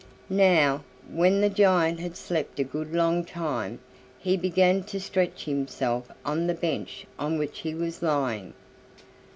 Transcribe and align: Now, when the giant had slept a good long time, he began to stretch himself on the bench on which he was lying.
Now, 0.31 0.83
when 1.11 1.41
the 1.41 1.49
giant 1.51 1.99
had 1.99 2.17
slept 2.17 2.59
a 2.59 2.63
good 2.63 2.91
long 2.91 3.23
time, 3.23 3.77
he 4.17 4.35
began 4.35 4.81
to 4.85 4.99
stretch 4.99 5.43
himself 5.45 6.11
on 6.25 6.47
the 6.47 6.55
bench 6.55 7.05
on 7.19 7.37
which 7.37 7.59
he 7.59 7.75
was 7.75 8.01
lying. 8.01 8.53